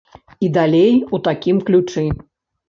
І 0.45 0.47
далей 0.57 0.89
у 1.17 1.19
такім 1.27 1.61
ключы. 1.69 2.07